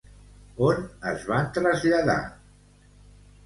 [0.67, 0.79] On
[1.11, 2.19] es van traslladar?